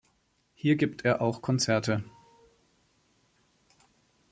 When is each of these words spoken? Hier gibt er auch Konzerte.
Hier 0.55 0.77
gibt 0.77 1.05
er 1.05 1.21
auch 1.21 1.43
Konzerte. 1.43 2.03